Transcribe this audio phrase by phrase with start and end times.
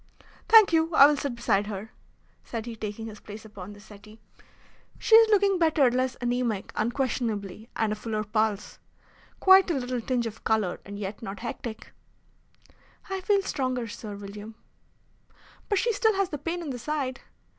[0.49, 1.91] "Thank you, I will sit beside her,"
[2.43, 4.19] said he, taking his place upon the settee.
[4.97, 8.79] "She is looking better, less anaemic unquestionably, and a fuller pulse.
[9.39, 11.91] Quite a little tinge of colour, and yet not hectic."
[13.11, 14.55] "I feel stronger, Sir William."
[15.69, 17.21] "But she still has the pain in the side."